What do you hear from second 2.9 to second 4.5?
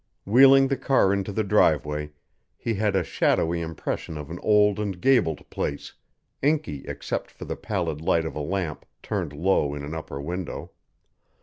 a shadowy impression of an